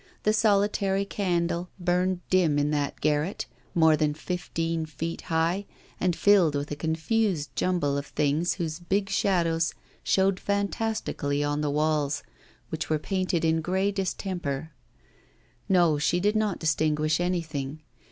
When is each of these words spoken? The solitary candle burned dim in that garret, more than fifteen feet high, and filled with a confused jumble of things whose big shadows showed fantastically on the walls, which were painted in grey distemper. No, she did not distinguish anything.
The 0.23 0.33
solitary 0.33 1.05
candle 1.05 1.69
burned 1.79 2.21
dim 2.31 2.57
in 2.57 2.71
that 2.71 2.99
garret, 3.01 3.45
more 3.75 3.95
than 3.95 4.15
fifteen 4.15 4.83
feet 4.87 5.21
high, 5.29 5.67
and 5.99 6.15
filled 6.15 6.55
with 6.55 6.71
a 6.71 6.75
confused 6.75 7.55
jumble 7.55 7.99
of 7.99 8.07
things 8.07 8.55
whose 8.55 8.79
big 8.79 9.11
shadows 9.11 9.75
showed 10.03 10.39
fantastically 10.39 11.43
on 11.43 11.61
the 11.61 11.69
walls, 11.69 12.23
which 12.69 12.89
were 12.89 12.97
painted 12.97 13.45
in 13.45 13.61
grey 13.61 13.91
distemper. 13.91 14.71
No, 15.69 15.99
she 15.99 16.19
did 16.19 16.35
not 16.35 16.57
distinguish 16.57 17.19
anything. 17.19 17.83